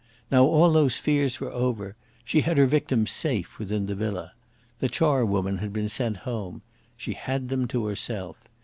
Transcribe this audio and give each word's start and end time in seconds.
Now 0.31 0.45
all 0.45 0.71
those 0.71 0.97
fears 0.97 1.39
were 1.39 1.51
over. 1.51 1.95
She 2.25 2.41
had 2.41 2.57
her 2.57 2.65
victims 2.65 3.11
safe 3.11 3.59
within 3.59 3.85
the 3.85 3.93
villa. 3.93 4.33
The 4.79 4.89
charwoman 4.89 5.59
had 5.59 5.71
been 5.71 5.89
sent 5.89 6.17
home. 6.25 6.63
She 6.97 7.13
had 7.13 7.49
them 7.49 7.67
to 7.67 7.85
herself. 7.85 8.37